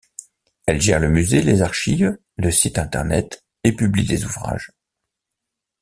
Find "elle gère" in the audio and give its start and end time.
0.65-0.99